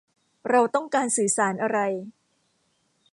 [0.49, 1.79] เราต้องการสื่อสารอะไร